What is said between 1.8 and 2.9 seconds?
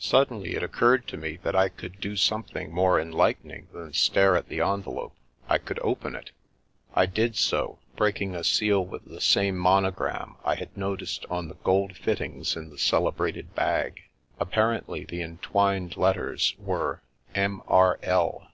do some thing